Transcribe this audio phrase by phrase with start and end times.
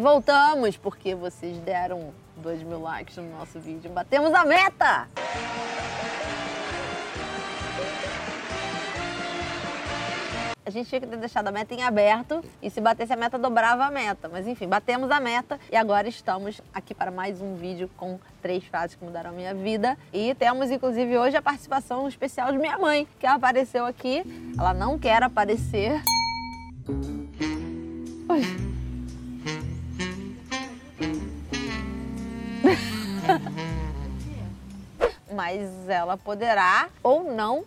[0.00, 3.90] voltamos porque vocês deram 2 mil likes no nosso vídeo.
[3.90, 5.08] Batemos a meta!
[10.64, 13.36] A gente tinha que ter deixado a meta em aberto e se batesse a meta,
[13.36, 14.28] dobrava a meta.
[14.28, 18.64] Mas enfim, batemos a meta e agora estamos aqui para mais um vídeo com três
[18.64, 19.98] frases que mudaram a minha vida.
[20.12, 24.22] E temos, inclusive, hoje a participação especial de minha mãe, que apareceu aqui.
[24.56, 26.00] Ela não quer aparecer.
[28.28, 28.69] Oi.
[35.50, 37.64] Mas ela poderá ou não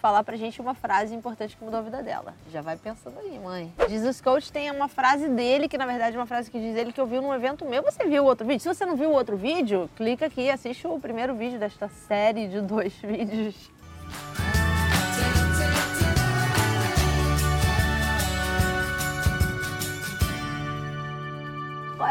[0.00, 2.32] falar pra gente uma frase importante que mudou a vida dela.
[2.50, 3.70] Já vai pensando aí, mãe.
[3.86, 6.90] Jesus Coach tem uma frase dele, que na verdade é uma frase que diz ele
[6.90, 7.82] que eu vi num evento meu.
[7.82, 8.60] Você viu o outro vídeo?
[8.60, 11.88] Se você não viu o outro vídeo, clica aqui e assiste o primeiro vídeo desta
[12.06, 13.70] série de dois vídeos.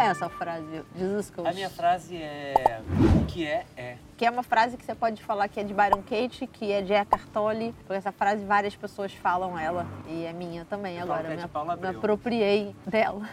[0.07, 0.83] É essa frase?
[1.45, 2.81] A minha frase é:
[3.21, 3.97] O que é, é.
[4.15, 6.81] Que é uma frase que você pode falar que é de Byron Katie, que é
[6.81, 11.27] de Eckhart Tolle, porque essa frase várias pessoas falam ela e é minha também agora.
[11.27, 13.29] é Eu de me, me apropriei dela.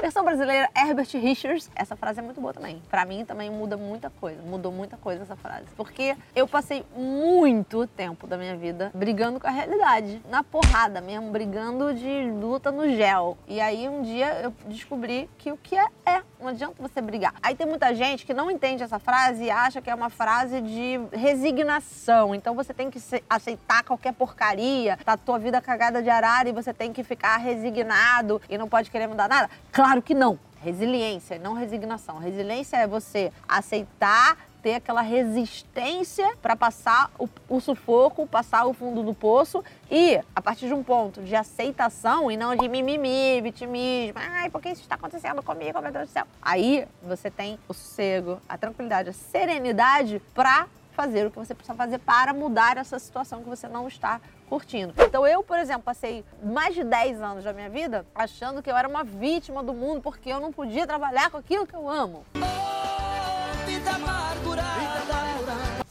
[0.00, 1.70] Versão brasileira, Herbert Richards.
[1.74, 2.82] Essa frase é muito boa também.
[2.90, 4.40] Pra mim também muda muita coisa.
[4.42, 5.66] Mudou muita coisa essa frase.
[5.76, 10.22] Porque eu passei muito tempo da minha vida brigando com a realidade.
[10.28, 13.36] Na porrada mesmo, brigando de luta no gel.
[13.46, 16.22] E aí um dia eu descobri que o que é, é.
[16.42, 17.32] Não adianta você brigar.
[17.40, 20.60] Aí tem muita gente que não entende essa frase e acha que é uma frase
[20.60, 22.34] de resignação.
[22.34, 26.74] Então você tem que aceitar qualquer porcaria, tá tua vida cagada de arara e você
[26.74, 29.48] tem que ficar resignado e não pode querer mudar nada.
[29.70, 30.36] Claro que não.
[30.60, 32.18] Resiliência, não resignação.
[32.18, 39.02] Resiliência é você aceitar ter aquela resistência para passar o, o sufoco, passar o fundo
[39.02, 44.18] do poço e, a partir de um ponto de aceitação e não de mimimi, vitimismo,
[44.18, 46.26] ai, por que isso está acontecendo comigo, meu Deus do céu?
[46.40, 51.74] Aí você tem o sossego, a tranquilidade, a serenidade para fazer o que você precisa
[51.74, 54.92] fazer para mudar essa situação que você não está curtindo.
[54.98, 58.76] Então eu, por exemplo, passei mais de 10 anos da minha vida achando que eu
[58.76, 62.24] era uma vítima do mundo porque eu não podia trabalhar com aquilo que eu amo.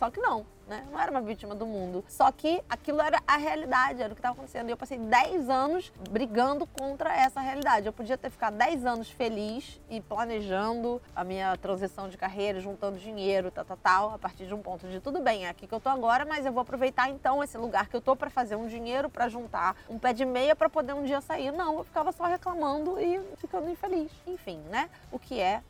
[0.01, 0.83] Só que não, né?
[0.91, 2.03] Não era uma vítima do mundo.
[2.07, 4.67] Só que aquilo era a realidade, era o que estava acontecendo.
[4.67, 7.85] E eu passei 10 anos brigando contra essa realidade.
[7.85, 12.97] Eu podia ter ficado 10 anos feliz e planejando a minha transição de carreira, juntando
[12.97, 15.73] dinheiro, tal, tal, tal, a partir de um ponto de tudo bem, é aqui que
[15.75, 18.55] eu tô agora, mas eu vou aproveitar então esse lugar que eu tô para fazer
[18.55, 21.51] um dinheiro, para juntar um pé de meia para poder um dia sair.
[21.51, 24.11] Não, eu ficava só reclamando e ficando infeliz.
[24.25, 24.89] Enfim, né?
[25.11, 25.61] O que é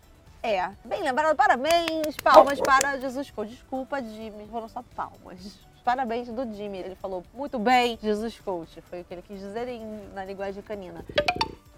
[0.43, 3.51] é, bem lembrado, parabéns, palmas para Jesus Coach.
[3.51, 5.59] Desculpa, Jimmy, foram só palmas.
[5.83, 8.81] Parabéns do Jimmy, ele falou muito bem, Jesus Coach.
[8.81, 11.03] Foi o que ele quis dizer em- na linguagem canina.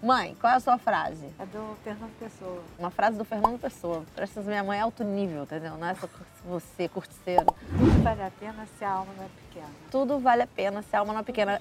[0.02, 1.26] Mãe, qual é a sua frase?
[1.38, 2.62] É do Fernando Pessoa.
[2.78, 4.04] Uma frase do Fernando Pessoa.
[4.14, 5.78] Presta atenção, minha mãe é alto nível, entendeu?
[5.78, 5.94] Não é
[6.44, 7.46] você, curticeiro.
[7.70, 9.44] Tudo vale a pena se a alma não é pequena.
[9.90, 11.60] Tudo vale a pena se a alma não é pequena.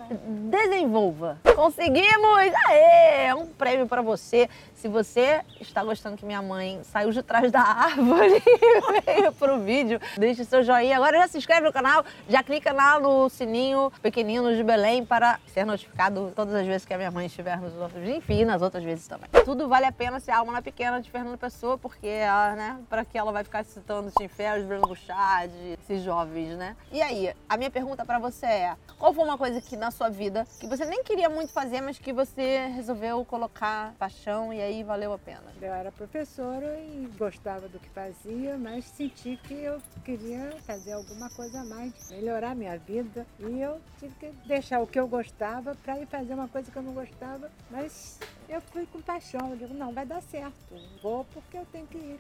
[0.50, 1.40] Desenvolva.
[1.56, 2.40] Conseguimos!
[2.68, 3.34] Aê!
[3.34, 4.50] Um prêmio pra você.
[4.76, 9.60] Se você está gostando que minha mãe saiu de trás da árvore e veio pro
[9.60, 10.98] vídeo, deixe seu joinha.
[10.98, 15.40] Agora já se inscreve no canal, já clica lá no sininho pequenino de Belém para
[15.48, 18.18] ser notificado todas as vezes que a minha mãe estiver nos outros vídeos.
[18.18, 19.30] Enfim, nas outras vezes também.
[19.46, 22.56] Tudo vale a pena se a alma não é pequena de Fernando Pessoa, porque ela,
[22.56, 26.76] né, para que ela vai ficar citando Tim Ferriss, Bruno Bouchard, esses jovens, né?
[26.92, 30.10] E aí, a minha pergunta pra você é: qual foi uma coisa que na sua
[30.10, 34.84] vida que você nem queria muito fazer, mas que você resolveu colocar paixão e aí
[34.84, 35.44] valeu a pena?
[35.62, 41.30] Eu era professora e gostava do que fazia, mas senti que eu queria fazer alguma
[41.30, 43.26] coisa a mais, melhorar minha vida.
[43.40, 46.78] E eu tive que deixar o que eu gostava para ir fazer uma coisa que
[46.78, 47.52] eu não gostava.
[47.70, 48.20] Mas
[48.50, 49.52] eu fui com paixão.
[49.52, 50.54] Eu digo, não, vai dar certo.
[51.02, 52.20] Vou porque eu tenho que ir.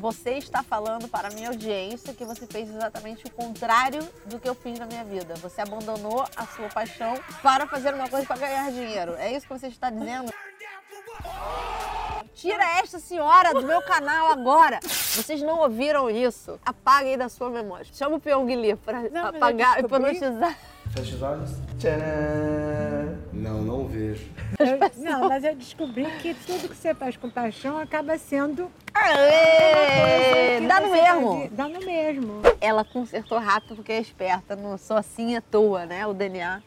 [0.00, 4.48] Você está falando para a minha audiência que você fez exatamente o contrário do que
[4.48, 5.34] eu fiz na minha vida.
[5.36, 9.14] Você abandonou a sua paixão para fazer uma coisa para ganhar dinheiro.
[9.16, 10.32] É isso que você está dizendo?
[12.34, 14.80] Tira esta senhora do meu canal agora.
[14.82, 16.60] Vocês não ouviram isso?
[16.64, 17.86] Apaga aí da sua memória.
[17.92, 20.58] Chama o Peão Guilherme para eu apagar e hipnotizar.
[20.92, 21.50] Fecha os olhos.
[21.78, 23.18] Tcharam!
[23.32, 24.30] Não, não vejo.
[24.58, 30.60] Eu- não, mas eu descobri que tudo que você faz com paixão acaba sendo Aê!
[30.66, 31.48] Dá no mesmo.
[31.52, 32.42] Dá no mesmo.
[32.60, 36.06] Ela consertou rápido porque é esperta, não sou assim à toa, né?
[36.06, 36.62] O DNA.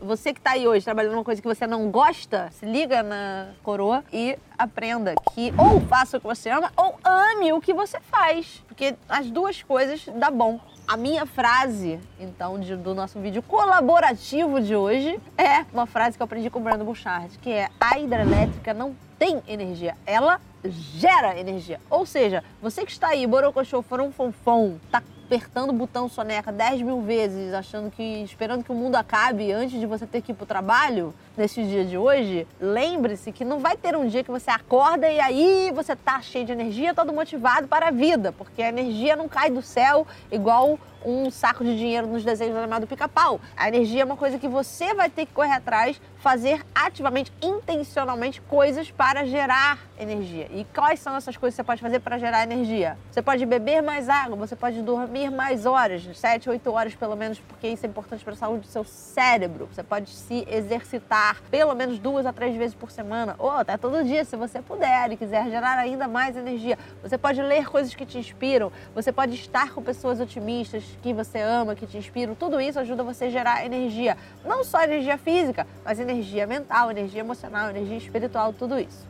[0.00, 3.48] Você que tá aí hoje trabalhando numa coisa que você não gosta, se liga na
[3.62, 7.98] coroa e aprenda que ou faça o que você ama ou ame o que você
[8.00, 8.62] faz.
[8.68, 10.58] Porque as duas coisas dá bom.
[10.88, 16.22] A minha frase, então, de- do nosso vídeo colaborativo de hoje é uma frase que
[16.22, 20.40] eu aprendi com o Brando Bouchard, que é a hidrelétrica não tem energia, ela
[20.70, 21.80] gera energia.
[21.90, 26.82] Ou seja, você que está aí, borocochô, foram fonfon, tá apertando o botão soneca 10
[26.82, 30.34] mil vezes, achando que, esperando que o mundo acabe antes de você ter que ir
[30.34, 34.50] pro trabalho, nesse dia de hoje, lembre-se que não vai ter um dia que você
[34.50, 38.68] acorda e aí você tá cheio de energia, todo motivado para a vida, porque a
[38.68, 43.40] energia não cai do céu igual um saco de dinheiro nos desenhos animados do pica-pau.
[43.56, 48.40] A energia é uma coisa que você vai ter que correr atrás, fazer ativamente, intencionalmente
[48.40, 50.48] coisas para gerar energia.
[50.50, 52.98] E quais são essas coisas que você pode fazer para gerar energia?
[53.10, 57.38] Você pode beber mais água, você pode dormir mais horas, 7, 8 horas pelo menos,
[57.38, 59.68] porque isso é importante para a saúde do seu cérebro.
[59.72, 64.04] Você pode se exercitar pelo menos duas a três vezes por semana, ou até todo
[64.04, 66.78] dia, se você puder e quiser gerar ainda mais energia.
[67.02, 71.40] Você pode ler coisas que te inspiram, você pode estar com pessoas otimistas que você
[71.40, 72.34] ama, que te inspiram.
[72.34, 74.16] Tudo isso ajuda você a gerar energia.
[74.44, 79.06] Não só energia física, mas energia mental, energia emocional, energia espiritual, tudo isso.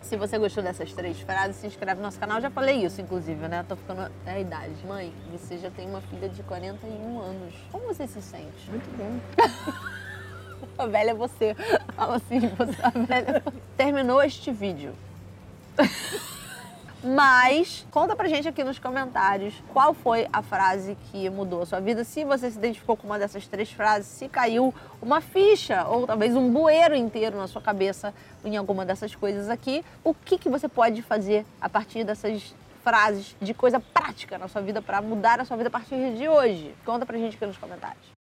[0.00, 2.40] Se você gostou dessas três frases, se inscreve no nosso canal.
[2.40, 3.64] Já falei isso, inclusive, né?
[3.68, 4.10] Tô ficando.
[4.26, 4.74] É a idade.
[4.86, 7.54] Mãe, você já tem uma filha de 41 anos.
[7.70, 8.70] Como você se sente?
[8.70, 9.22] Muito bem.
[10.80, 11.54] A velha é você.
[11.94, 13.42] Fala assim, você a velha.
[13.46, 13.52] é.
[13.76, 14.94] Terminou este vídeo.
[17.02, 21.80] Mas conta pra gente aqui nos comentários qual foi a frase que mudou a sua
[21.80, 22.04] vida.
[22.04, 26.36] Se você se identificou com uma dessas três frases, se caiu uma ficha ou talvez
[26.36, 28.12] um bueiro inteiro na sua cabeça
[28.44, 32.54] em alguma dessas coisas aqui, o que, que você pode fazer a partir dessas
[32.84, 36.28] frases de coisa prática na sua vida para mudar a sua vida a partir de
[36.28, 36.74] hoje?
[36.84, 38.19] Conta pra gente aqui nos comentários.